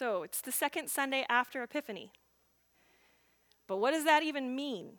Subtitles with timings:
[0.00, 2.10] So it's the second Sunday after Epiphany.
[3.66, 4.92] But what does that even mean?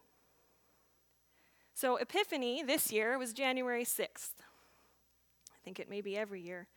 [1.74, 4.36] So, Epiphany this year was January 6th.
[4.44, 6.68] I think it may be every year.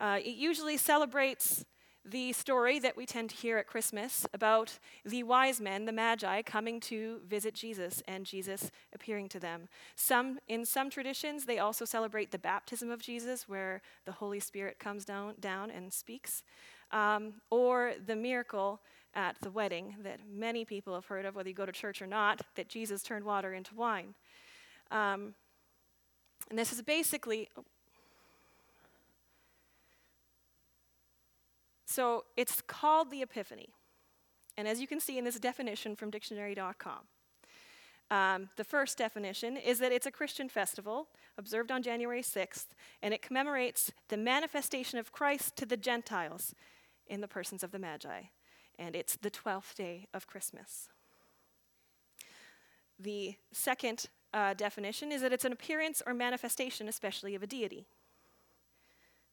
[0.00, 1.64] Uh, it usually celebrates
[2.04, 6.42] the story that we tend to hear at Christmas about the wise men, the magi,
[6.42, 9.68] coming to visit Jesus and Jesus appearing to them.
[9.94, 14.80] Some, in some traditions, they also celebrate the baptism of Jesus, where the Holy Spirit
[14.80, 16.42] comes down, down and speaks,
[16.92, 18.80] um, or the miracle
[19.14, 22.06] at the wedding that many people have heard of, whether you go to church or
[22.06, 24.14] not, that Jesus turned water into wine.
[24.90, 25.34] Um,
[26.50, 27.48] and this is basically,
[31.92, 33.68] So it's called the Epiphany.
[34.56, 37.00] And as you can see in this definition from dictionary.com,
[38.10, 42.68] um, the first definition is that it's a Christian festival observed on January 6th,
[43.02, 46.54] and it commemorates the manifestation of Christ to the Gentiles
[47.06, 48.22] in the persons of the Magi.
[48.78, 50.88] And it's the 12th day of Christmas.
[52.98, 57.86] The second uh, definition is that it's an appearance or manifestation, especially of a deity.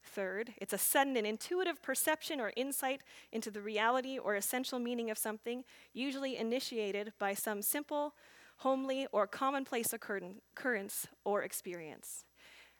[0.03, 5.11] Third, it's a sudden and intuitive perception or insight into the reality or essential meaning
[5.11, 8.15] of something, usually initiated by some simple,
[8.57, 12.25] homely, or commonplace occurrence or experience.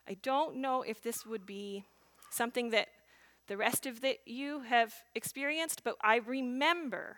[0.08, 1.84] I don't know if this would be
[2.32, 2.88] something that
[3.50, 7.18] the rest of the, you have experienced, but I remember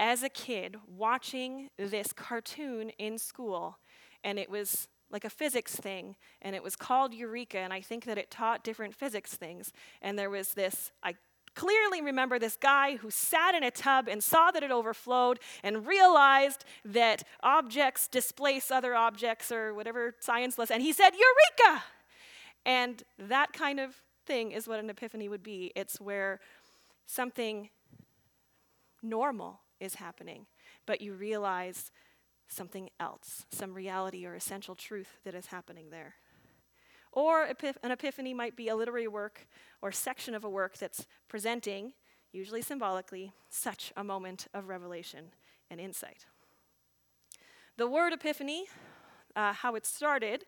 [0.00, 3.78] as a kid watching this cartoon in school,
[4.24, 8.06] and it was like a physics thing, and it was called Eureka, and I think
[8.06, 9.72] that it taught different physics things.
[10.00, 11.16] And there was this, I
[11.54, 15.86] clearly remember this guy who sat in a tub and saw that it overflowed and
[15.86, 21.82] realized that objects displace other objects or whatever science lesson, and he said, Eureka!
[22.64, 25.72] And that kind of thing is what an epiphany would be.
[25.74, 26.38] It's where
[27.04, 27.68] something
[29.02, 30.46] normal is happening,
[30.86, 31.90] but you realize
[32.46, 36.14] something else, some reality or essential truth that is happening there.
[37.10, 37.48] Or
[37.82, 39.48] an epiphany might be a literary work
[39.82, 41.92] or section of a work that's presenting,
[42.30, 45.32] usually symbolically, such a moment of revelation
[45.72, 46.26] and insight.
[47.76, 48.66] The word epiphany,
[49.34, 50.44] uh, how it started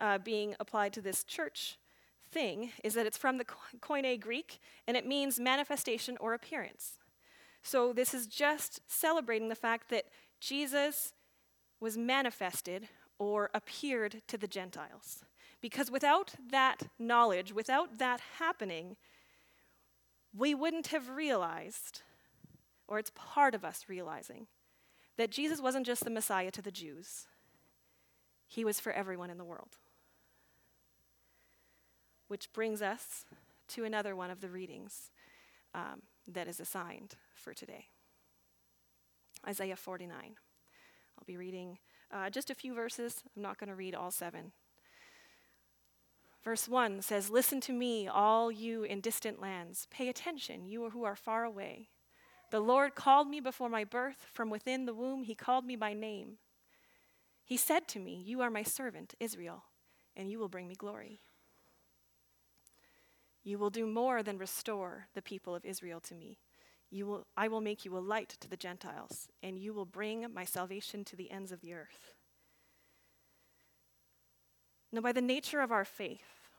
[0.00, 1.76] uh, being applied to this church
[2.38, 3.46] thing, is that it's from the
[3.80, 6.92] Koine Greek and it means manifestation or appearance.
[7.62, 10.04] So this is just celebrating the fact that
[10.40, 11.14] Jesus
[11.80, 12.88] was manifested
[13.18, 15.24] or appeared to the Gentiles.
[15.60, 18.96] Because without that knowledge, without that happening,
[20.32, 22.02] we wouldn't have realized,
[22.86, 24.46] or it's part of us realizing,
[25.16, 27.26] that Jesus wasn't just the Messiah to the Jews,
[28.46, 29.76] he was for everyone in the world.
[32.28, 33.24] Which brings us
[33.68, 35.10] to another one of the readings
[35.74, 37.86] um, that is assigned for today
[39.46, 40.16] Isaiah 49.
[40.20, 41.78] I'll be reading
[42.12, 43.22] uh, just a few verses.
[43.36, 44.52] I'm not going to read all seven.
[46.42, 49.86] Verse 1 says, Listen to me, all you in distant lands.
[49.90, 51.88] Pay attention, you who are far away.
[52.50, 54.26] The Lord called me before my birth.
[54.32, 56.38] From within the womb, he called me by name.
[57.44, 59.64] He said to me, You are my servant, Israel,
[60.16, 61.20] and you will bring me glory.
[63.48, 66.36] You will do more than restore the people of Israel to me.
[66.90, 70.26] You will, I will make you a light to the Gentiles, and you will bring
[70.34, 72.12] my salvation to the ends of the earth.
[74.92, 76.50] Now, by the nature of our faith,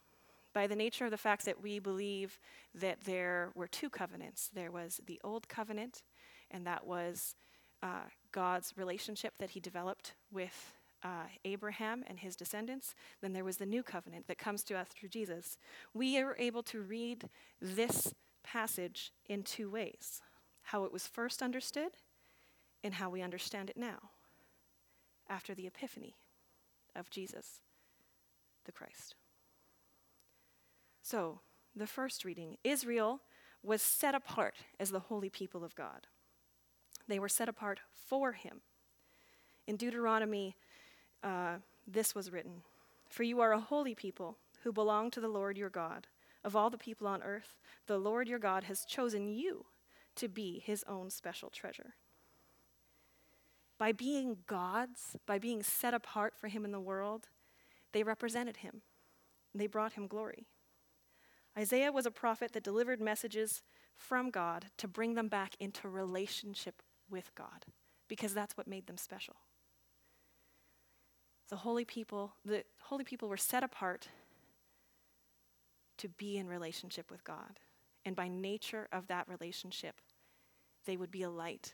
[0.51, 2.39] by the nature of the fact that we believe
[2.73, 6.01] that there were two covenants there was the old covenant,
[6.49, 7.35] and that was
[7.83, 10.73] uh, God's relationship that he developed with
[11.03, 12.95] uh, Abraham and his descendants.
[13.21, 15.57] Then there was the new covenant that comes to us through Jesus.
[15.93, 17.29] We are able to read
[17.61, 20.21] this passage in two ways
[20.63, 21.91] how it was first understood
[22.83, 24.11] and how we understand it now
[25.27, 26.15] after the epiphany
[26.95, 27.59] of Jesus
[28.65, 29.15] the Christ.
[31.01, 31.39] So,
[31.75, 33.21] the first reading Israel
[33.63, 36.07] was set apart as the holy people of God.
[37.07, 38.61] They were set apart for him.
[39.65, 40.55] In Deuteronomy,
[41.23, 41.57] uh,
[41.87, 42.61] this was written
[43.09, 46.07] For you are a holy people who belong to the Lord your God.
[46.43, 47.57] Of all the people on earth,
[47.87, 49.65] the Lord your God has chosen you
[50.15, 51.95] to be his own special treasure.
[53.77, 57.27] By being God's, by being set apart for him in the world,
[57.93, 58.81] they represented him.
[59.55, 60.47] They brought him glory.
[61.57, 63.63] Isaiah was a prophet that delivered messages
[63.95, 67.65] from God to bring them back into relationship with God,
[68.07, 69.35] because that's what made them special.
[71.49, 74.07] The holy people, the holy people were set apart
[75.97, 77.59] to be in relationship with God.
[78.05, 79.95] And by nature of that relationship,
[80.85, 81.73] they would be a light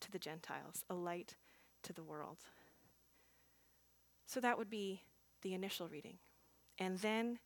[0.00, 1.36] to the Gentiles, a light
[1.82, 2.38] to the world.
[4.26, 5.02] So that would be
[5.42, 6.18] the initial reading.
[6.78, 7.38] And then,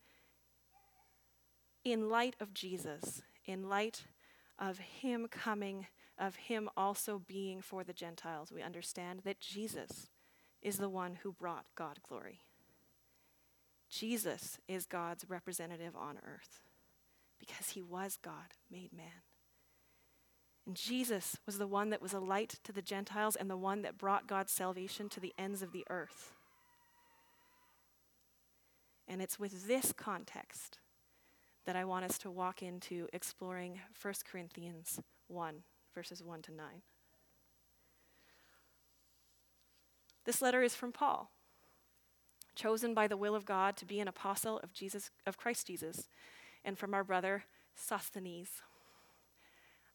[1.85, 4.05] in light of Jesus, in light
[4.59, 5.87] of Him coming,
[6.19, 10.09] of Him also being for the Gentiles, we understand that Jesus
[10.63, 12.41] is the one who brought God glory.
[13.89, 16.63] Jesus is God's representative on earth
[17.39, 19.23] because He was God made man.
[20.67, 23.83] And Jesus was the one that was a light to the Gentiles and the one
[23.83, 26.33] that brought God's salvation to the ends of the earth.
[29.09, 30.79] And it's with this context
[31.65, 35.55] that I want us to walk into exploring 1 Corinthians 1,
[35.95, 36.67] verses 1 to 9.
[40.29, 41.31] This letter is from Paul,
[42.55, 46.07] chosen by the will of God to be an apostle of Jesus of Christ Jesus,
[46.63, 47.45] and from our brother
[47.75, 48.51] Sosthenes.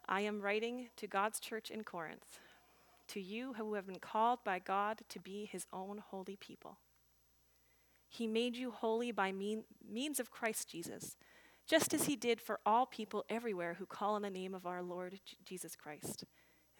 [0.09, 2.39] I am writing to God's church in Corinth,
[3.09, 6.79] to you who have been called by God to be his own holy people.
[8.09, 11.15] He made you holy by mean, means of Christ Jesus,
[11.67, 14.81] just as he did for all people everywhere who call on the name of our
[14.81, 16.23] Lord Jesus Christ,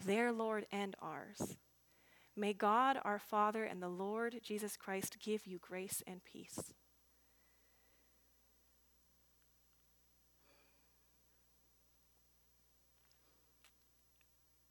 [0.04, 1.56] their Lord and ours.
[2.36, 6.74] May God, our Father, and the Lord Jesus Christ give you grace and peace.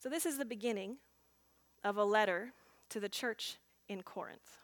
[0.00, 0.96] So, this is the beginning
[1.84, 2.52] of a letter
[2.90, 4.58] to the church in Corinth.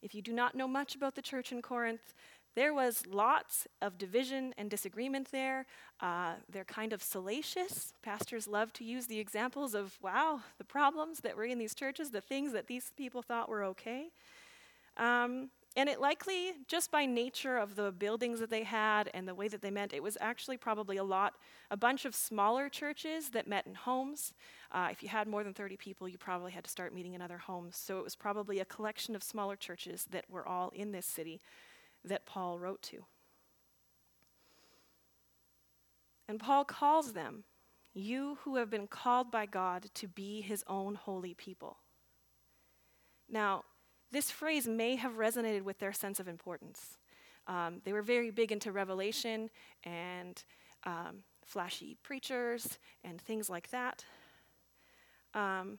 [0.00, 2.14] If you do not know much about the church in Corinth,
[2.56, 5.66] there was lots of division and disagreement there.
[6.00, 7.92] Uh, they're kind of salacious.
[8.02, 12.10] Pastors love to use the examples of, wow, the problems that were in these churches,
[12.10, 14.08] the things that these people thought were okay.
[14.96, 19.36] Um, and it likely, just by nature of the buildings that they had and the
[19.36, 21.34] way that they met, it was actually probably a lot,
[21.70, 24.32] a bunch of smaller churches that met in homes.
[24.72, 27.22] Uh, if you had more than 30 people, you probably had to start meeting in
[27.22, 27.76] other homes.
[27.76, 31.40] So it was probably a collection of smaller churches that were all in this city
[32.04, 33.04] that Paul wrote to.
[36.28, 37.44] And Paul calls them,
[37.92, 41.78] You who have been called by God to be his own holy people.
[43.28, 43.64] Now,
[44.12, 46.98] this phrase may have resonated with their sense of importance.
[47.46, 49.50] Um, they were very big into revelation
[49.84, 50.42] and
[50.84, 54.04] um, flashy preachers and things like that.
[55.34, 55.78] Um,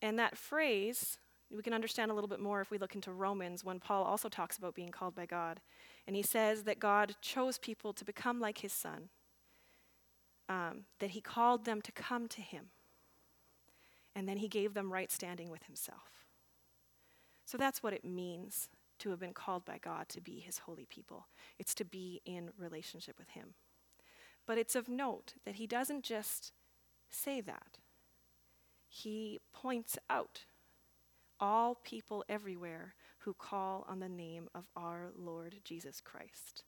[0.00, 1.18] and that phrase,
[1.54, 4.28] we can understand a little bit more if we look into Romans when Paul also
[4.28, 5.60] talks about being called by God.
[6.06, 9.08] And he says that God chose people to become like his son,
[10.48, 12.66] um, that he called them to come to him,
[14.14, 16.26] and then he gave them right standing with himself.
[17.44, 18.68] So that's what it means
[18.98, 21.28] to have been called by God to be his holy people.
[21.58, 23.54] It's to be in relationship with him.
[24.46, 26.52] But it's of note that he doesn't just
[27.10, 27.78] say that,
[28.88, 30.44] he points out
[31.40, 36.64] all people everywhere who call on the name of our Lord Jesus Christ.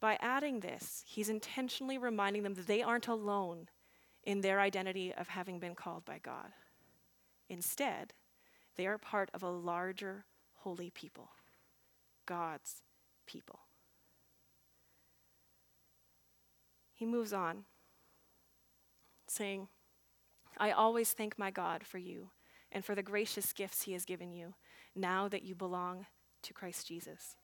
[0.00, 3.68] By adding this, he's intentionally reminding them that they aren't alone
[4.24, 6.52] in their identity of having been called by God.
[7.48, 8.12] Instead,
[8.76, 11.30] they are part of a larger holy people,
[12.26, 12.82] God's
[13.26, 13.60] people.
[16.92, 17.64] He moves on,
[19.28, 19.68] saying,
[20.58, 22.30] I always thank my God for you
[22.76, 24.52] and for the gracious gifts he has given you
[24.94, 26.04] now that you belong
[26.42, 27.34] to Christ Jesus.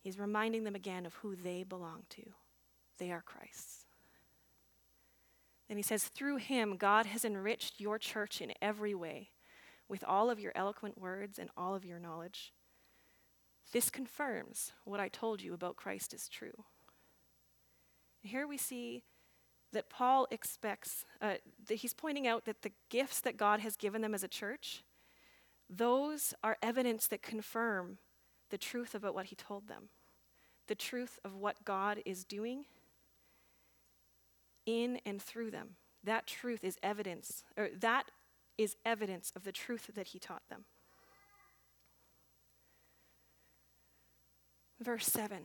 [0.00, 2.22] He's reminding them again of who they belong to.
[2.98, 3.86] They are Christ's.
[5.68, 9.30] Then he says, Through him, God has enriched your church in every way
[9.88, 12.52] with all of your eloquent words and all of your knowledge.
[13.72, 16.64] This confirms what I told you about Christ is true.
[18.20, 19.04] Here we see
[19.72, 21.34] that Paul expects, uh,
[21.66, 24.84] that he's pointing out that the gifts that God has given them as a church,
[25.68, 27.98] those are evidence that confirm
[28.50, 29.88] the truth about what he told them,
[30.68, 32.64] the truth of what God is doing
[34.64, 35.76] in and through them.
[36.04, 38.10] That truth is evidence, or that
[38.56, 40.64] is evidence of the truth that he taught them.
[44.80, 45.38] Verse 7.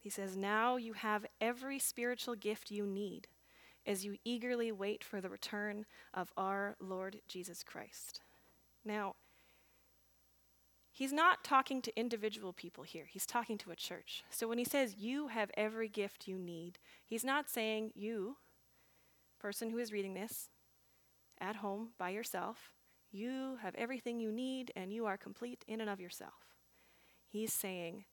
[0.00, 3.28] He says, Now you have every spiritual gift you need
[3.86, 8.20] as you eagerly wait for the return of our Lord Jesus Christ.
[8.84, 9.14] Now,
[10.90, 14.24] he's not talking to individual people here, he's talking to a church.
[14.30, 18.36] So when he says, You have every gift you need, he's not saying, You,
[19.38, 20.48] person who is reading this,
[21.40, 22.72] at home by yourself.
[23.12, 26.54] You have everything you need and you are complete in and of yourself.
[27.26, 28.04] He's saying,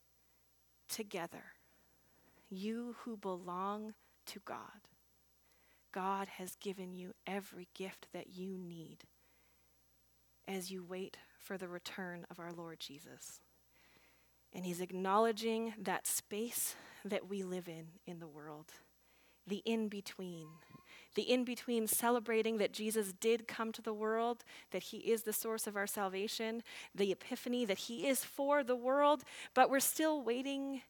[0.90, 1.44] together,
[2.50, 3.94] you who belong
[4.28, 4.88] to God.
[5.94, 9.06] God has given you every gift that you need
[10.48, 13.42] as you wait for the return of our Lord Jesus.
[14.54, 18.72] And he's acknowledging that space that we live in in the world,
[19.46, 20.48] the in between.
[21.16, 25.34] The in between celebrating that Jesus did come to the world, that he is the
[25.34, 26.62] source of our salvation,
[26.94, 29.24] the epiphany that he is for the world,
[29.56, 30.82] but we're still waiting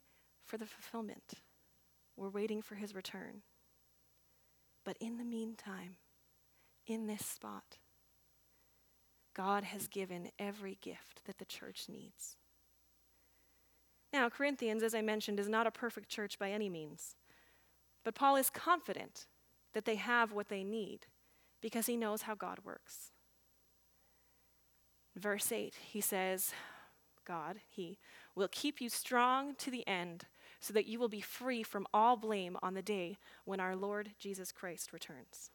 [0.46, 1.36] for the fulfillment.
[2.18, 3.44] We're waiting for his return.
[4.84, 5.98] But in the meantime,
[6.86, 7.78] in this spot,
[9.36, 12.36] God has given every gift that the church needs.
[14.12, 17.16] Now, Corinthians, as I mentioned, is not a perfect church by any means.
[18.04, 19.28] But Paul is confident
[19.74, 21.08] that they have what they need
[21.62, 23.12] because he knows how God works.
[25.16, 26.54] Verse 8, he says,
[27.28, 27.98] God, He
[28.36, 30.24] will keep you strong to the end
[30.60, 34.12] so that you will be free from all blame on the day when our Lord
[34.20, 35.52] Jesus Christ returns.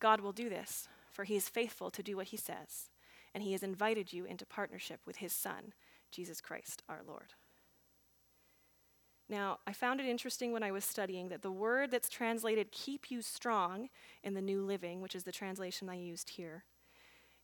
[0.00, 2.90] God will do this, for He is faithful to do what He says,
[3.34, 5.72] and He has invited you into partnership with His Son,
[6.10, 7.34] Jesus Christ our Lord.
[9.28, 13.10] Now, I found it interesting when I was studying that the word that's translated keep
[13.10, 13.88] you strong
[14.22, 16.64] in the New Living, which is the translation I used here,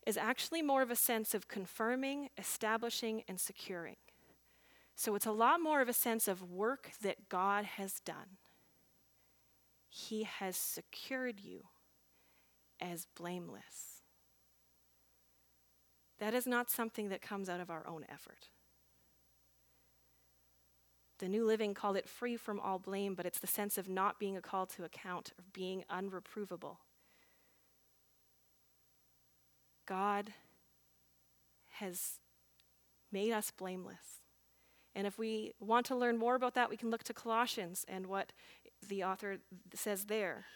[0.07, 3.97] is actually more of a sense of confirming, establishing, and securing.
[4.95, 8.39] So it's a lot more of a sense of work that God has done.
[9.89, 11.65] He has secured you
[12.81, 14.03] as blameless.
[16.19, 18.49] That is not something that comes out of our own effort.
[21.19, 24.19] The New Living called it free from all blame, but it's the sense of not
[24.19, 26.77] being a call to account, of being unreprovable.
[29.87, 30.33] God
[31.73, 32.21] has
[33.11, 34.21] made us blameless.
[34.95, 38.07] And if we want to learn more about that, we can look to Colossians and
[38.07, 38.33] what
[38.87, 39.39] the author
[39.75, 40.47] says there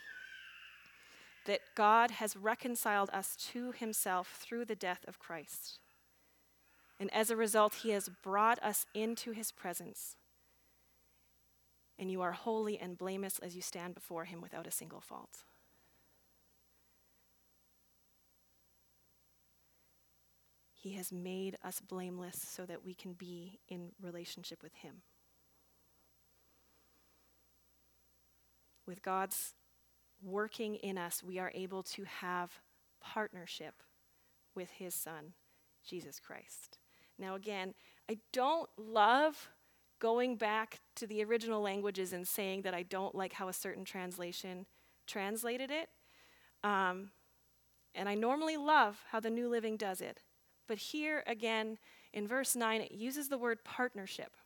[1.47, 5.79] that God has reconciled us to himself through the death of Christ.
[6.99, 10.17] And as a result, he has brought us into his presence
[11.99, 15.45] and you are holy and blameless as you stand before him without a single fault.
[20.85, 24.97] He has made us blameless so that we can be in relationship with him.
[28.87, 29.55] With God's
[30.23, 32.61] working in us, we are able to have
[33.01, 33.77] partnership
[34.55, 35.33] with his son,
[35.89, 36.77] Jesus Christ.
[37.19, 37.73] Now, again,
[38.11, 39.49] I don't love
[40.01, 43.87] going back to the original languages and saying that I don't like how a certain
[43.87, 44.67] translation
[45.07, 45.89] translated it.
[46.63, 47.13] Um,
[47.95, 50.21] and I normally love how the New Living does it.
[50.67, 51.79] But here again,
[52.13, 54.37] in verse 9, it uses the word partnership.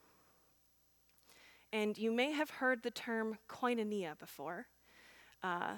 [1.72, 4.66] And you may have heard the term koinonia before.
[5.42, 5.74] Uh,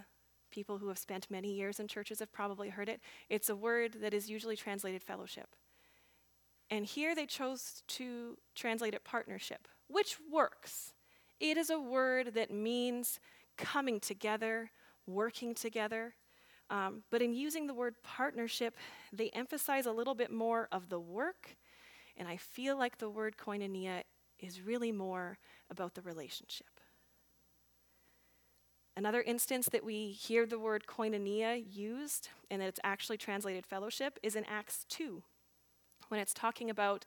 [0.51, 3.01] people who have spent many years in churches have probably heard it.
[3.29, 5.49] It's a word that is usually translated fellowship.
[6.71, 10.93] And here they chose to translate it partnership, which works.
[11.41, 13.19] It is a word that means
[13.57, 14.71] coming together,
[15.07, 16.15] working together.
[16.71, 18.77] Um, but in using the word partnership,
[19.13, 21.57] they emphasize a little bit more of the work.
[22.17, 24.03] And I feel like the word koinonia
[24.39, 26.81] is really more about the relationship.
[28.97, 34.19] Another instance that we hear the word koinonia used and that it's actually translated fellowship
[34.23, 35.23] is in Acts 2
[36.09, 37.05] when it's talking about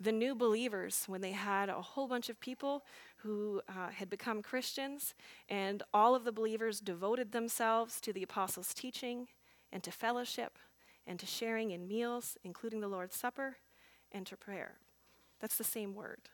[0.00, 2.84] the new believers, when they had a whole bunch of people
[3.18, 5.14] who uh, had become Christians,
[5.48, 9.28] and all of the believers devoted themselves to the apostles' teaching
[9.72, 10.58] and to fellowship
[11.06, 13.58] and to sharing in meals, including the Lord's Supper,
[14.10, 14.78] and to prayer.
[15.40, 16.28] That's the same word.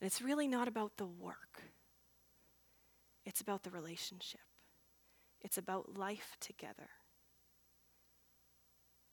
[0.00, 1.62] And it's really not about the work,
[3.24, 4.40] it's about the relationship,
[5.40, 6.90] it's about life together.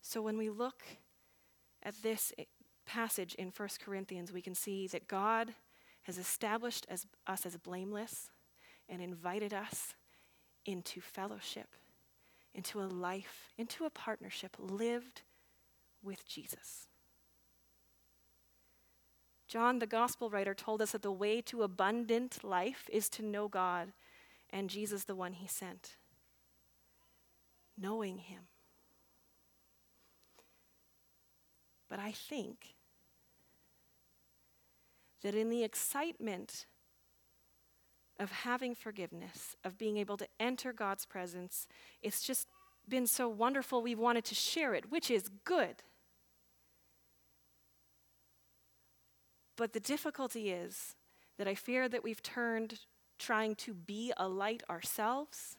[0.08, 0.84] So when we look
[1.84, 2.32] at this
[2.86, 5.54] passage in 1 Corinthians, we can see that God
[6.04, 8.30] has established as, us as blameless
[8.88, 9.96] and invited us
[10.66, 11.68] into fellowship,
[12.56, 15.24] into a life, into a partnership lived
[16.02, 16.88] with Jesus.
[19.50, 23.50] John, the gospel writer, told us that the way to abundant life is to know
[23.50, 23.92] God
[24.52, 25.98] and Jesus, the one he sent.
[27.78, 28.44] Knowing him.
[31.90, 32.76] But I think
[35.24, 36.66] that in the excitement
[38.20, 41.68] of having forgiveness, of being able to enter God's presence,
[42.02, 42.48] it's just
[42.88, 45.84] been so wonderful we've wanted to share it, which is good.
[49.56, 50.96] But the difficulty is
[51.38, 52.80] that I fear that we've turned
[53.20, 55.58] trying to be a light ourselves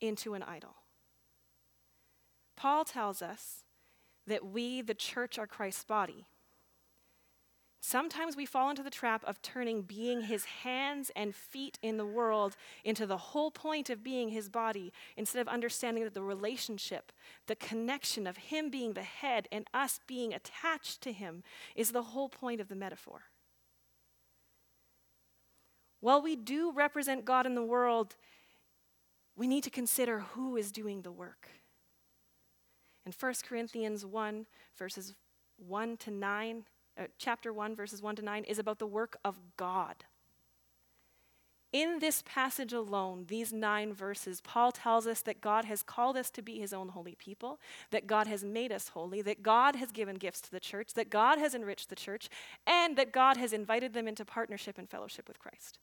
[0.00, 0.74] into an idol.
[2.56, 3.64] Paul tells us
[4.26, 6.26] that we, the church, are Christ's body.
[7.82, 12.04] Sometimes we fall into the trap of turning being his hands and feet in the
[12.04, 17.10] world into the whole point of being his body instead of understanding that the relationship,
[17.46, 21.42] the connection of him being the head and us being attached to him
[21.74, 23.22] is the whole point of the metaphor.
[26.00, 28.16] While we do represent God in the world,
[29.36, 31.48] we need to consider who is doing the work.
[33.06, 35.14] In 1 Corinthians 1, verses
[35.56, 36.64] 1 to 9,
[36.98, 40.04] uh, chapter 1, verses 1 to 9, is about the work of God.
[41.72, 46.28] In this passage alone, these nine verses, Paul tells us that God has called us
[46.30, 47.60] to be his own holy people,
[47.92, 51.10] that God has made us holy, that God has given gifts to the church, that
[51.10, 52.28] God has enriched the church,
[52.66, 55.78] and that God has invited them into partnership and fellowship with Christ.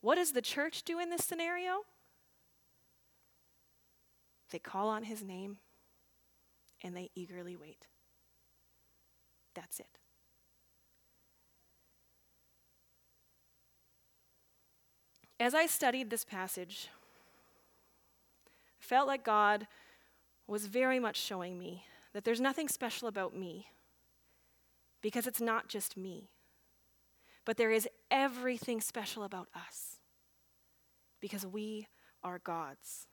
[0.00, 1.80] What does the church do in this scenario?
[4.54, 5.56] They call on his name
[6.80, 7.88] and they eagerly wait.
[9.52, 9.98] That's it.
[15.40, 16.88] As I studied this passage,
[18.46, 19.66] I felt like God
[20.46, 23.66] was very much showing me that there's nothing special about me
[25.02, 26.30] because it's not just me,
[27.44, 29.96] but there is everything special about us
[31.20, 31.88] because we
[32.22, 33.08] are God's.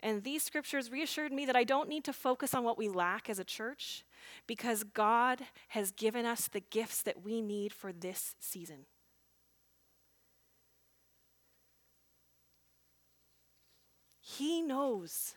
[0.00, 3.28] And these scriptures reassured me that I don't need to focus on what we lack
[3.28, 4.04] as a church
[4.46, 8.86] because God has given us the gifts that we need for this season.
[14.20, 15.34] He knows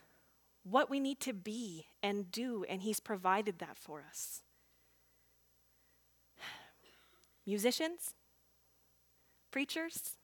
[0.64, 4.42] what we need to be and do, and He's provided that for us.
[7.46, 8.14] Musicians,
[9.50, 10.18] preachers,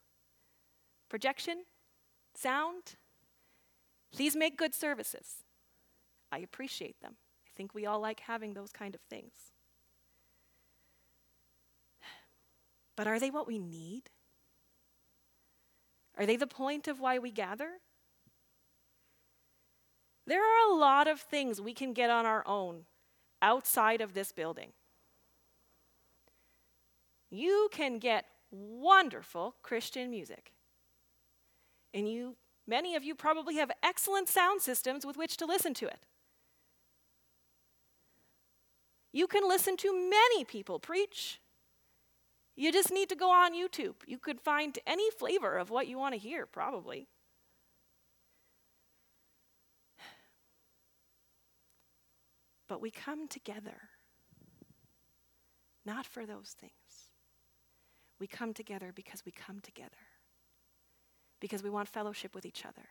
[1.09, 1.65] projection,
[2.35, 2.97] sound,
[4.17, 5.45] these make good services.
[6.33, 7.17] I appreciate them.
[7.47, 9.33] I think we all like having those kind of things.
[12.97, 14.11] But are they what we need?
[16.17, 17.79] Are they the point of why we gather?
[20.27, 22.87] There are a lot of things we can get on our own
[23.41, 24.73] outside of this building.
[27.31, 30.53] You can get wonderful Christian music.
[31.95, 32.37] And you
[32.69, 36.05] Many of you probably have excellent sound systems with which to listen to it.
[39.11, 41.41] You can listen to many people preach.
[42.55, 43.95] You just need to go on YouTube.
[44.07, 47.09] You could find any flavor of what you want to hear, probably.
[52.69, 53.89] But we come together
[55.87, 56.73] not for those things.
[58.21, 60.08] We come together because we come together
[61.41, 62.89] because we want fellowship with each other.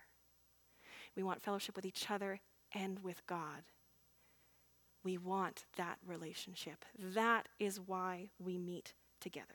[1.15, 2.39] We want fellowship with each other
[2.73, 3.63] and with God.
[5.03, 6.85] We want that relationship.
[6.97, 9.47] That is why we meet together.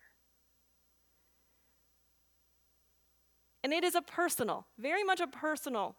[3.63, 5.97] And it is a personal, very much a personal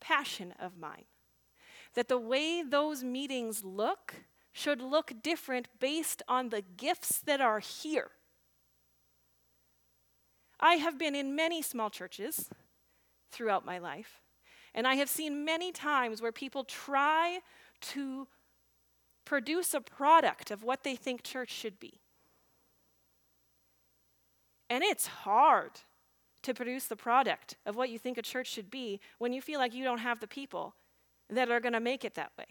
[0.00, 1.04] passion of mine
[1.94, 4.14] that the way those meetings look
[4.52, 8.10] should look different based on the gifts that are here.
[10.60, 12.48] I have been in many small churches
[13.30, 14.20] throughout my life,
[14.74, 17.40] and I have seen many times where people try
[17.80, 18.26] to
[19.24, 22.00] produce a product of what they think church should be.
[24.70, 25.72] And it's hard
[26.42, 29.58] to produce the product of what you think a church should be when you feel
[29.58, 30.74] like you don't have the people
[31.28, 32.46] that are going to make it that way.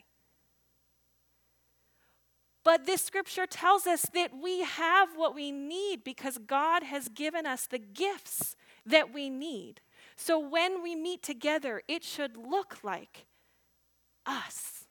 [2.66, 7.46] But this scripture tells us that we have what we need because God has given
[7.46, 8.56] us the gifts
[8.88, 9.82] that we need.
[10.16, 13.28] So when we meet together, it should look like
[14.26, 14.86] us.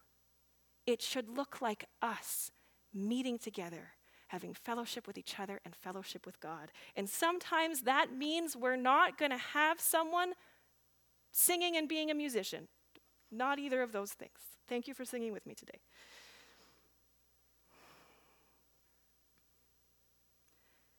[0.87, 2.53] It should look like us
[2.95, 3.95] meeting together,
[4.29, 6.71] having fellowship with each other and fellowship with God.
[6.95, 10.35] And sometimes that means we're not going to have someone
[11.33, 12.69] singing and being a musician.
[13.33, 14.39] Not either of those things.
[14.69, 15.81] Thank you for singing with me today.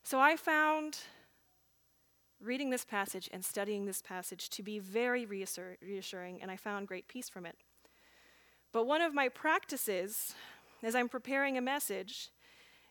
[0.05, 0.99] So I found
[2.39, 7.07] reading this passage and studying this passage to be very reassuring, and I found great
[7.07, 7.55] peace from it.
[8.71, 10.35] But one of my practices
[10.83, 12.29] as I'm preparing a message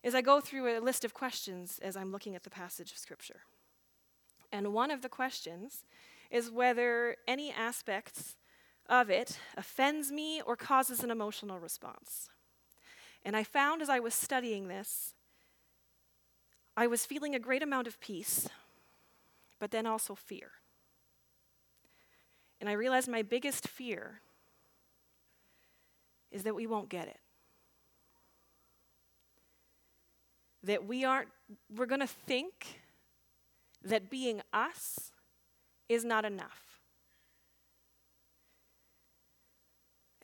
[0.03, 2.97] is I go through a list of questions as I'm looking at the passage of
[2.97, 3.43] Scripture.
[4.51, 5.85] And one of the questions
[6.29, 8.35] is whether any aspects
[8.89, 12.29] of it offends me or causes an emotional response.
[13.23, 15.13] And I found as I was studying this,
[16.77, 18.49] I was feeling a great amount of peace,
[19.59, 20.51] but then also fear.
[22.59, 24.19] And I realized my biggest fear
[26.31, 27.19] is that we won't get it.
[30.63, 31.29] That we aren't,
[31.75, 32.81] we're going to think
[33.83, 35.11] that being us
[35.87, 36.64] is not enough.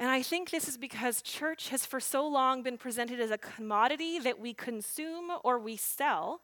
[0.01, 3.37] And I think this is because church has for so long been presented as a
[3.37, 6.41] commodity that we consume or we sell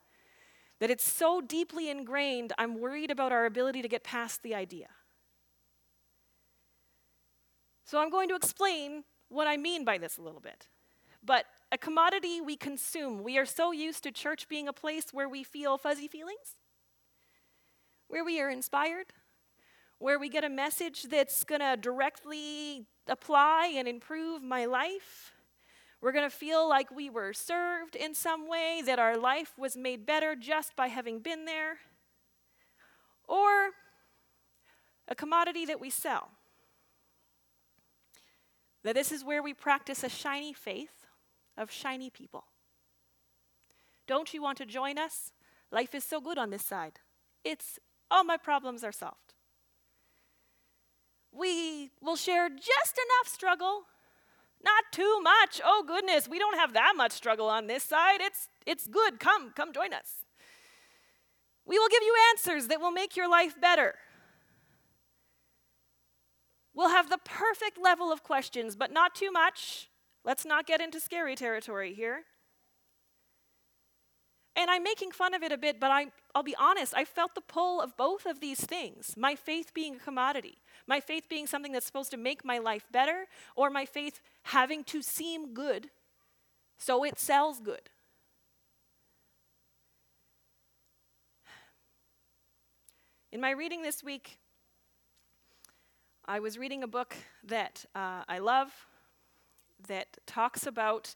[0.80, 4.90] that it's so deeply ingrained, I'm worried about our ability to get past the idea.
[7.84, 10.68] So I'm going to explain what I mean by this a little bit.
[11.26, 13.24] But a commodity we consume.
[13.24, 16.58] We are so used to church being a place where we feel fuzzy feelings,
[18.08, 19.08] where we are inspired,
[19.98, 25.34] where we get a message that's going to directly apply and improve my life.
[26.02, 29.76] We're going to feel like we were served in some way, that our life was
[29.76, 31.78] made better just by having been there.
[33.28, 33.72] Or
[35.08, 36.30] a commodity that we sell.
[38.84, 41.08] That this is where we practice a shiny faith
[41.58, 42.46] of shiny people.
[44.06, 45.34] Don't you want to join us?
[45.72, 47.00] Life is so good on this side.
[47.44, 49.34] It's all my problems are solved.
[51.32, 53.84] We will share just enough struggle,
[54.64, 55.62] not too much.
[55.64, 58.22] Oh goodness, we don't have that much struggle on this side.
[58.22, 59.20] It's it's good.
[59.20, 60.26] Come, come join us.
[61.66, 63.96] We will give you answers that will make your life better.
[66.74, 69.90] We'll have the perfect level of questions, but not too much.
[70.24, 72.24] Let's not get into scary territory here.
[74.56, 77.36] And I'm making fun of it a bit, but I, I'll be honest, I felt
[77.36, 80.58] the pull of both of these things my faith being a commodity,
[80.88, 84.84] my faith being something that's supposed to make my life better, or my faith having
[84.86, 85.90] to seem good
[86.78, 87.90] so it sells good.
[93.32, 94.38] In my reading this week,
[96.26, 98.72] I was reading a book that uh, I love
[99.88, 101.16] that talks about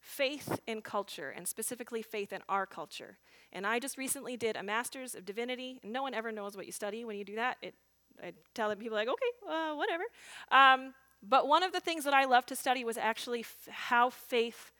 [0.00, 3.18] faith in culture, and specifically faith in our culture.
[3.52, 5.78] And I just recently did a master's of divinity.
[5.84, 7.56] No one ever knows what you study when you do that.
[7.62, 7.74] It,
[8.22, 10.04] I tell them people like, okay, uh, whatever.
[10.50, 14.10] Um, but one of the things that I love to study was actually f- how
[14.10, 14.72] faith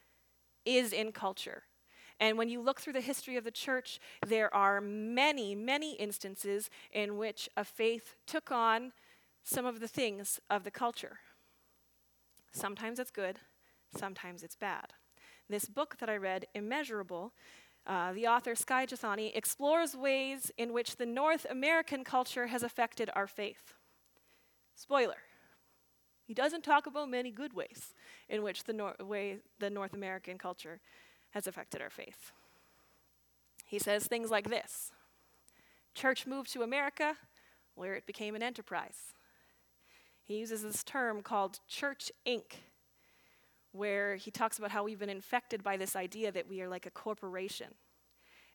[0.64, 1.62] is in culture.
[2.18, 6.70] And when you look through the history of the church, there are many, many instances
[6.92, 8.92] in which a faith took on
[9.42, 11.18] some of the things of the culture.
[12.52, 13.40] Sometimes it's good,
[13.96, 14.92] sometimes it's bad.
[15.48, 17.32] This book that I read, Immeasurable,
[17.86, 23.10] uh, the author Skye Jethani explores ways in which the North American culture has affected
[23.14, 23.74] our faith.
[24.74, 25.16] Spoiler.
[26.24, 27.94] He doesn't talk about many good ways
[28.28, 30.80] in which the nor- way the North American culture
[31.30, 32.30] has affected our faith.
[33.66, 34.92] He says things like this
[35.94, 37.16] Church moved to America
[37.74, 39.14] where it became an enterprise.
[40.22, 42.54] He uses this term called Church Inc.,
[43.72, 46.86] where he talks about how we've been infected by this idea that we are like
[46.86, 47.68] a corporation.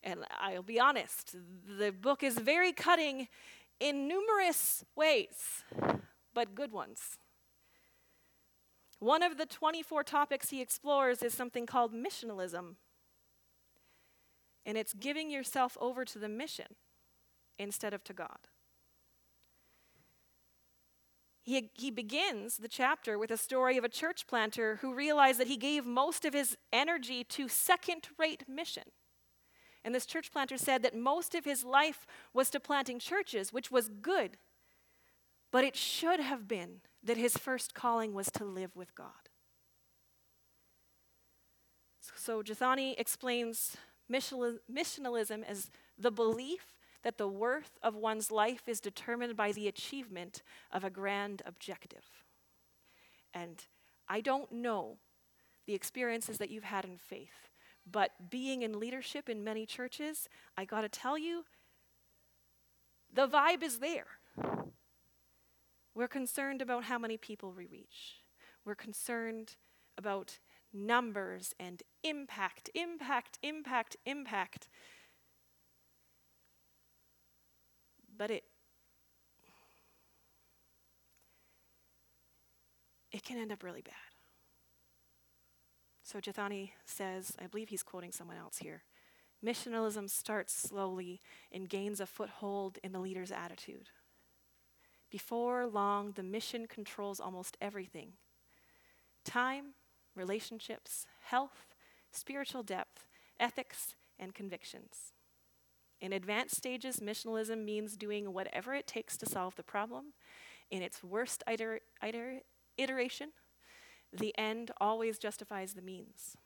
[0.03, 1.35] And I'll be honest,
[1.77, 3.27] the book is very cutting
[3.79, 5.63] in numerous ways,
[6.33, 7.17] but good ones.
[8.99, 12.75] One of the 24 topics he explores is something called missionalism.
[14.65, 16.75] And it's giving yourself over to the mission
[17.59, 18.39] instead of to God.
[21.47, 25.47] He, he begins the chapter with a story of a church planter who realized that
[25.47, 28.83] he gave most of his energy to second rate mission.
[29.85, 33.71] And this church planter said that most of his life was to planting churches, which
[33.71, 34.35] was good.
[35.49, 39.29] But it should have been that his first calling was to live with God.
[42.13, 43.77] So Jethani explains
[44.11, 50.41] missionalism as the belief that the worth of one's life is determined by the achievement
[50.71, 52.03] of a grand objective.
[53.33, 53.65] And
[54.09, 54.97] I don't know
[55.65, 57.49] the experiences that you've had in faith,
[57.89, 61.45] but being in leadership in many churches, I got to tell you,
[63.13, 64.07] the vibe is there.
[65.93, 68.21] We're concerned about how many people we reach.
[68.65, 69.55] We're concerned
[69.97, 70.39] about
[70.73, 74.67] numbers and impact, impact, impact, impact.
[78.17, 78.43] But it
[83.11, 83.93] it can end up really bad.
[86.03, 88.83] So Jethani says, I believe he's quoting someone else here.
[89.45, 93.89] Missionalism starts slowly and gains a foothold in the leader's attitude.
[95.09, 98.13] Before long, the mission controls almost everything
[99.23, 99.73] time,
[100.15, 101.75] relationships, health,
[102.11, 103.05] spiritual depth,
[103.39, 105.11] ethics, and convictions.
[105.99, 110.13] In advanced stages, missionalism means doing whatever it takes to solve the problem.
[110.69, 112.41] In its worst iter- iter-
[112.77, 113.29] iteration,
[114.13, 116.37] the end always justifies the means.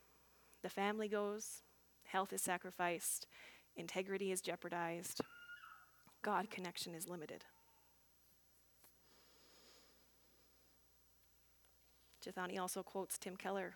[0.62, 1.64] The family goes,
[2.06, 3.28] health is sacrificed,
[3.76, 5.22] integrity is jeopardized,
[6.22, 7.46] God connection is limited.
[12.26, 13.76] Jethani also quotes Tim Keller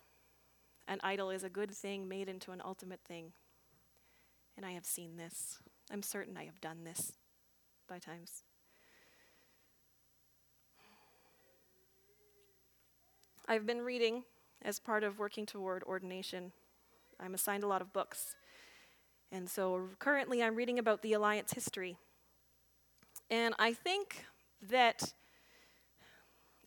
[0.87, 3.33] An idol is a good thing made into an ultimate thing.
[4.57, 5.59] And I have seen this.
[5.91, 7.13] I'm certain I have done this
[7.87, 8.43] by times.
[13.47, 14.23] I've been reading
[14.63, 16.51] as part of working toward ordination.
[17.19, 18.35] I'm assigned a lot of books.
[19.31, 21.97] And so currently I'm reading about the Alliance history.
[23.29, 24.25] And I think
[24.61, 25.13] that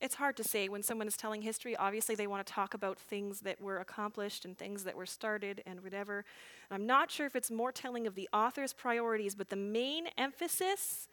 [0.01, 1.77] it's hard to say when someone is telling history.
[1.77, 5.63] Obviously, they want to talk about things that were accomplished and things that were started
[5.67, 6.25] and whatever.
[6.71, 11.09] I'm not sure if it's more telling of the author's priorities, but the main emphasis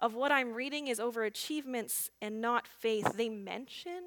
[0.00, 3.16] of what I'm reading is over achievements and not faith.
[3.16, 4.02] They mention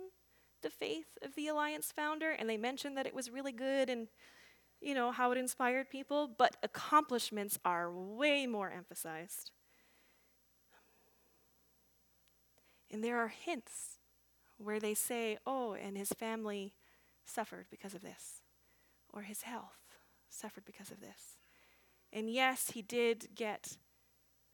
[0.62, 4.08] the faith of the Alliance founder and they mention that it was really good and
[4.82, 9.52] you know how it inspired people, but accomplishments are way more emphasized.
[12.92, 13.99] And there are hints
[14.60, 16.74] where they say, oh, and his family
[17.26, 18.42] suffered because of this,
[19.12, 19.98] or his health
[20.30, 21.38] suffered because of this.
[22.12, 23.78] And yes, he did get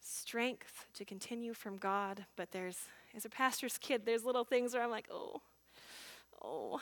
[0.02, 2.78] strength to continue from God, but there's,
[3.16, 5.42] as a pastor's kid, there's little things where I'm like, oh,
[6.44, 6.82] oh.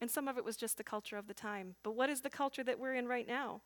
[0.00, 1.76] And some of it was just the culture of the time.
[1.82, 3.62] But what is the culture that we're in right now?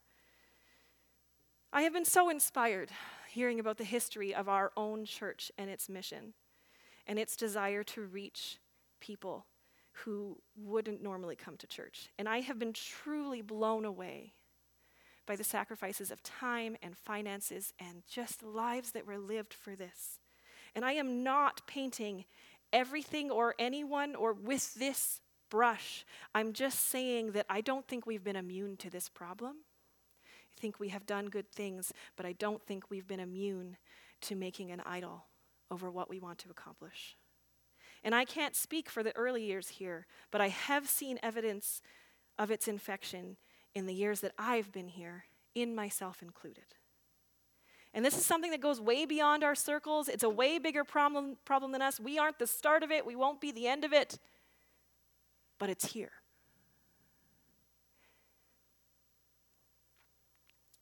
[1.73, 2.91] I have been so inspired
[3.29, 6.35] hearing about the history of our own church and its mission
[7.07, 8.59] and its desire to reach
[9.01, 9.47] people
[10.05, 12.09] who wouldn't normally come to church.
[12.19, 14.35] And I have been truly blown away
[15.27, 20.21] by the sacrifices of time and finances and just lives that were lived for this.
[20.75, 22.25] And I am not painting
[22.73, 26.05] everything or anyone or with this brush.
[26.35, 29.57] I'm just saying that I don't think we've been immune to this problem.
[30.25, 33.77] I think we have done good things, but I don't think we've been immune
[34.23, 35.25] to making an idol
[35.71, 37.17] over what we want to accomplish.
[38.03, 41.83] And I can't speak for the early years here, but I have seen evidence
[42.39, 43.37] of its infection
[43.75, 46.65] in the years that I've been here, in myself included.
[47.93, 50.09] And this is something that goes way beyond our circles.
[50.09, 51.99] It's a way bigger problem, problem than us.
[51.99, 54.19] We aren't the start of it, we won't be the end of it,
[55.59, 56.13] but it's here.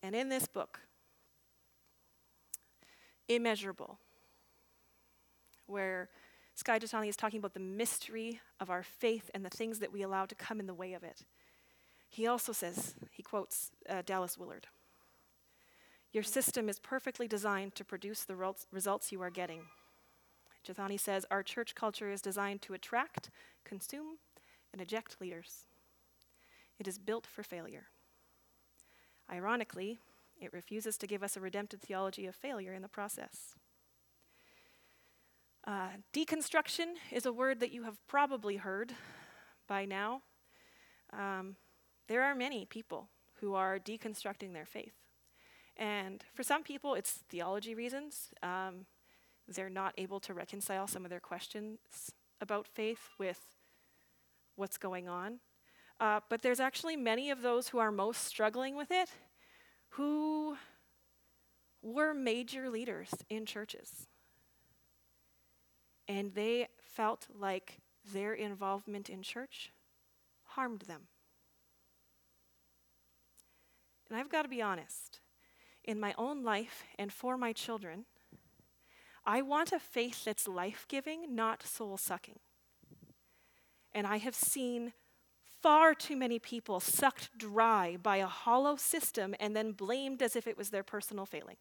[0.02, 0.80] And in this book,
[3.28, 3.98] Immeasurable,
[5.68, 6.08] where
[6.54, 10.02] Skye Jethani is talking about the mystery of our faith and the things that we
[10.02, 11.22] allow to come in the way of it.
[12.08, 14.66] He also says, he quotes uh, Dallas Willard
[16.12, 19.62] Your system is perfectly designed to produce the results you are getting.
[20.66, 23.30] Jethani says, Our church culture is designed to attract,
[23.64, 24.18] consume,
[24.72, 25.66] and eject leaders.
[26.78, 27.86] It is built for failure.
[29.30, 29.98] Ironically,
[30.40, 33.54] it refuses to give us a redemptive theology of failure in the process.
[35.68, 38.94] Uh, deconstruction is a word that you have probably heard
[39.68, 40.22] by now.
[41.12, 41.56] Um,
[42.06, 44.94] there are many people who are deconstructing their faith.
[45.76, 48.30] And for some people, it's theology reasons.
[48.42, 48.86] Um,
[49.46, 51.80] they're not able to reconcile some of their questions
[52.40, 53.40] about faith with
[54.56, 55.40] what's going on.
[56.00, 59.10] Uh, but there's actually many of those who are most struggling with it
[59.90, 60.56] who
[61.82, 64.06] were major leaders in churches
[66.08, 67.78] and they felt like
[68.12, 69.72] their involvement in church
[70.44, 71.02] harmed them.
[74.08, 75.20] And I've got to be honest,
[75.84, 78.06] in my own life and for my children,
[79.24, 82.38] I want a faith that's life giving, not soul sucking.
[83.92, 84.94] And I have seen
[85.62, 90.46] far too many people sucked dry by a hollow system and then blamed as if
[90.46, 91.56] it was their personal failing.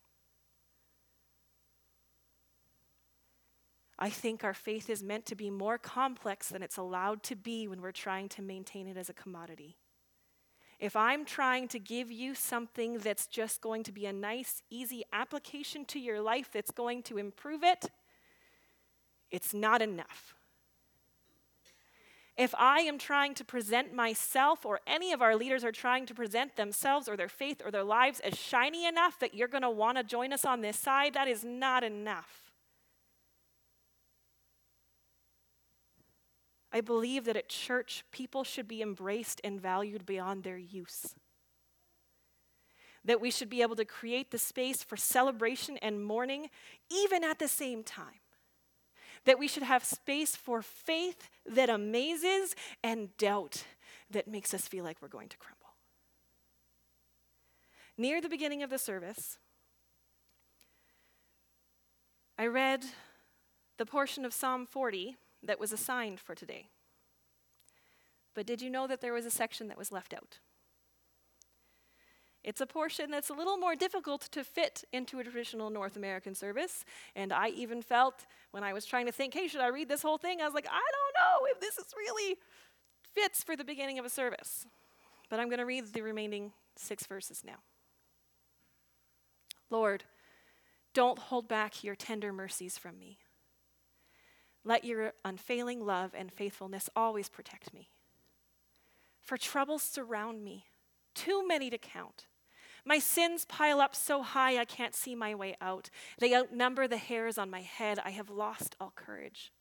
[3.99, 7.67] I think our faith is meant to be more complex than it's allowed to be
[7.67, 9.77] when we're trying to maintain it as a commodity.
[10.79, 15.03] If I'm trying to give you something that's just going to be a nice, easy
[15.11, 17.89] application to your life that's going to improve it,
[19.31, 20.35] it's not enough.
[22.37, 26.13] If I am trying to present myself, or any of our leaders are trying to
[26.13, 29.71] present themselves or their faith or their lives as shiny enough that you're going to
[29.71, 32.46] want to join us on this side, that is not enough.
[36.77, 41.15] I believe that at church, people should be embraced and valued beyond their use.
[43.03, 46.51] That we should be able to create the space for celebration and mourning,
[46.91, 48.21] even at the same time.
[49.25, 53.63] That we should have space for faith that amazes and doubt
[54.11, 55.73] that makes us feel like we're going to crumble.
[57.97, 59.39] Near the beginning of the service,
[62.37, 62.85] I read
[63.79, 66.67] the portion of Psalm 40 that was assigned for today.
[68.33, 70.39] But did you know that there was a section that was left out?
[72.43, 76.33] It's a portion that's a little more difficult to fit into a traditional North American
[76.33, 76.85] service.
[77.15, 80.01] And I even felt when I was trying to think, hey, should I read this
[80.01, 80.39] whole thing?
[80.39, 82.37] I was like, I don't know if this is really
[83.13, 84.65] fits for the beginning of a service.
[85.29, 87.57] But I'm going to read the remaining six verses now.
[89.69, 90.05] Lord,
[90.93, 93.17] don't hold back your tender mercies from me.
[94.67, 97.87] Let your unfailing love and faithfulness always protect me.
[99.21, 100.65] For troubles surround me,
[101.15, 102.25] too many to count.
[102.83, 105.89] My sins pile up so high I can't see my way out.
[106.19, 107.97] They outnumber the hairs on my head.
[108.03, 109.53] I have lost all courage.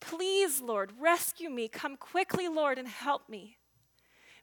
[0.00, 1.68] Please, Lord, rescue me.
[1.68, 3.56] Come quickly, Lord, and help me.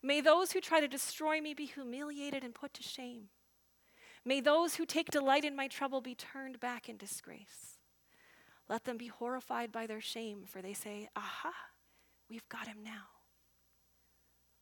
[0.01, 3.25] May those who try to destroy me be humiliated and put to shame.
[4.25, 7.76] May those who take delight in my trouble be turned back in disgrace.
[8.69, 11.53] Let them be horrified by their shame, for they say, Aha,
[12.30, 13.08] we've got him now.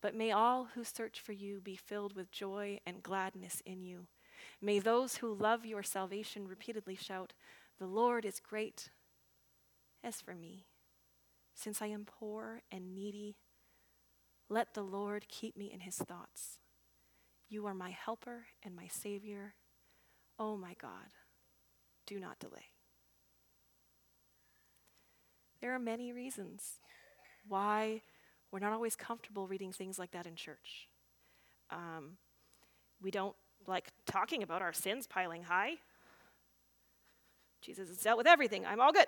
[0.02, 4.08] But may all who search for you be filled with joy and gladness in you.
[4.62, 7.34] May those who love your salvation repeatedly shout,
[7.80, 8.90] The Lord is great.
[10.04, 10.68] As for me,
[11.56, 13.38] since I am poor and needy,
[14.50, 16.60] let the Lord keep me in his thoughts.
[17.50, 19.56] You are my helper and my Savior.
[20.38, 21.16] Oh my God,
[22.06, 22.75] do not delay.
[25.66, 26.74] There are many reasons
[27.48, 28.04] why
[28.52, 30.88] we're not always comfortable reading things like that in church.
[31.72, 32.18] Um,
[33.02, 35.78] we don't like talking about our sins piling high.
[37.64, 38.64] Jesus has dealt with everything.
[38.64, 39.08] I'm all good.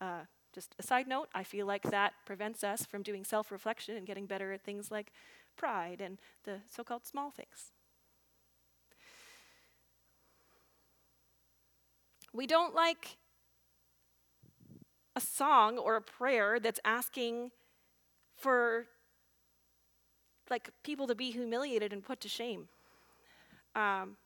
[0.00, 0.20] Uh,
[0.54, 4.06] just a side note, I feel like that prevents us from doing self reflection and
[4.06, 5.12] getting better at things like
[5.58, 7.70] pride and the so called small things.
[12.32, 13.18] We don't like
[15.16, 17.50] a song or a prayer that's asking
[18.36, 18.86] for
[20.50, 22.68] like people to be humiliated and put to shame.
[23.74, 24.16] Um,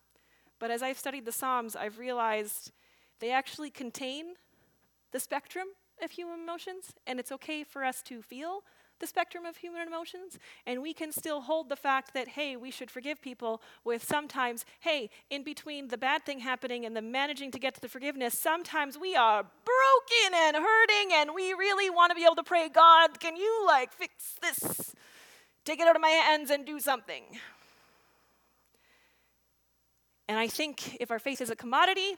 [0.59, 2.73] but as I've studied the Psalms, I've realized
[3.21, 4.35] they actually contain
[5.13, 5.69] the spectrum
[6.03, 8.63] of human emotions, and it's okay for us to feel
[9.01, 12.71] the spectrum of human emotions, and we can still hold the fact that, hey, we
[12.71, 17.51] should forgive people with sometimes, hey, in between the bad thing happening and the managing
[17.51, 22.11] to get to the forgiveness, sometimes we are broken and hurting, and we really want
[22.11, 24.95] to be able to pray, God, can you like fix this?
[25.65, 27.25] Take it out of my hands and do something.
[30.29, 32.17] And I think if our faith is a commodity,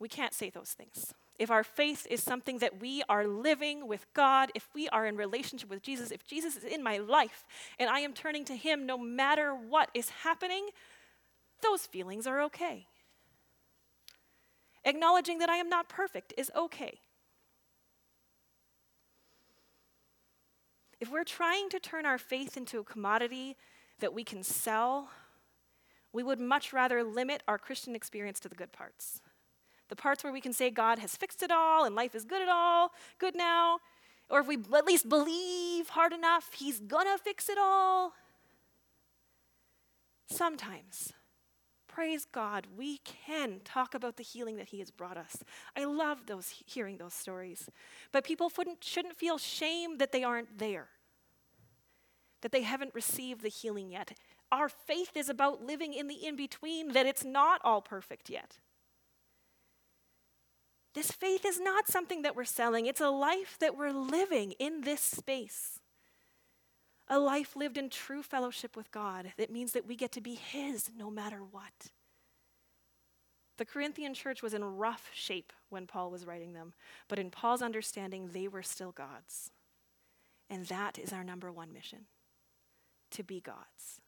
[0.00, 4.06] we can't say those things if our faith is something that we are living with
[4.14, 7.44] God, if we are in relationship with Jesus, if Jesus is in my life
[7.80, 10.68] and I am turning to Him no matter what is happening,
[11.60, 12.86] those feelings are okay.
[14.84, 17.00] Acknowledging that I am not perfect is okay.
[21.00, 23.56] If we're trying to turn our faith into a commodity
[23.98, 25.10] that we can sell,
[26.12, 29.20] we would much rather limit our Christian experience to the good parts
[29.88, 32.42] the parts where we can say God has fixed it all and life is good
[32.42, 33.78] at all, good now,
[34.30, 38.14] or if we at least believe hard enough, He's gonna fix it all.
[40.26, 41.12] Sometimes,
[41.86, 45.44] praise God, we can talk about the healing that He has brought us.
[45.76, 47.68] I love those hearing those stories,
[48.12, 50.88] but people shouldn't feel shame that they aren't there,
[52.40, 54.16] that they haven't received the healing yet.
[54.50, 58.58] Our faith is about living in the in between, that it's not all perfect yet.
[60.94, 64.82] This faith is not something that we're selling, it's a life that we're living in
[64.82, 65.80] this space.
[67.08, 70.34] A life lived in true fellowship with God that means that we get to be
[70.34, 71.90] His no matter what.
[73.58, 76.72] The Corinthian church was in rough shape when Paul was writing them,
[77.08, 79.50] but in Paul's understanding, they were still God's.
[80.48, 82.06] And that is our number one mission
[83.10, 84.00] to be God's,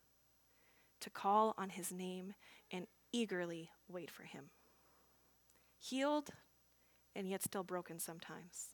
[1.01, 2.35] to call on His name
[2.71, 4.47] and eagerly wait for Him.
[5.79, 6.31] Healed,
[7.15, 8.69] and yet still broken sometimes.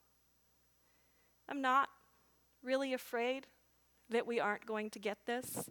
[1.49, 1.89] I'm not
[2.63, 3.47] really afraid
[4.09, 5.69] that we aren't going to get this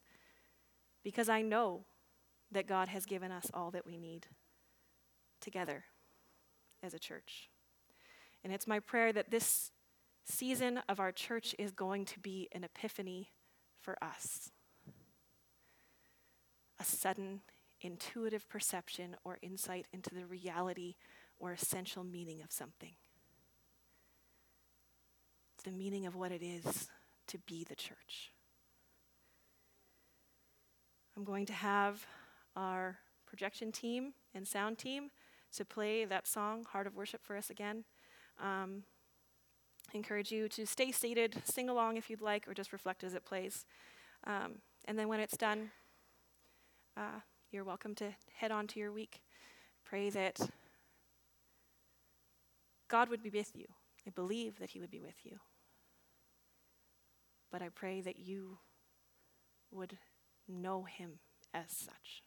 [1.03, 1.85] because I know
[2.51, 4.27] that God has given us all that we need
[5.39, 5.85] together
[6.83, 7.49] as a church.
[8.43, 9.71] And it's my prayer that this
[10.25, 13.31] season of our church is going to be an epiphany
[13.81, 14.51] for us.
[16.79, 17.41] A sudden,
[17.81, 20.95] intuitive perception or insight into the reality
[21.39, 22.93] or essential meaning of something.
[25.55, 26.89] It's The meaning of what it is
[27.27, 28.31] to be the church.
[31.15, 32.05] I'm going to have
[32.55, 35.11] our projection team and sound team
[35.55, 37.83] to play that song, Heart of Worship, for us again.
[38.41, 38.83] Um,
[39.93, 43.25] encourage you to stay seated, sing along if you'd like, or just reflect as it
[43.25, 43.65] plays.
[44.25, 45.71] Um, and then when it's done,
[46.95, 47.19] uh,
[47.51, 49.21] you're welcome to head on to your week.
[49.83, 50.39] Pray that
[52.89, 53.67] God would be with you.
[54.05, 55.37] I believe that He would be with you.
[57.51, 58.57] But I pray that you
[59.71, 59.97] would
[60.47, 61.19] know Him
[61.53, 62.23] as such.